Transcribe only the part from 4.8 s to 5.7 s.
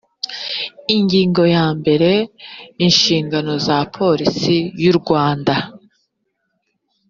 y urwanda